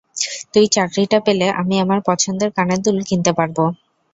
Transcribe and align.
তুই 0.53 0.65
চাকরিটা 0.75 1.19
পেলে, 1.27 1.47
আমি 1.61 1.75
আমার 1.83 1.99
পছন্দের 2.09 2.49
কানের 2.57 2.79
দুল 2.85 2.97
কিনতে 3.09 3.31
পারবো। 3.39 3.63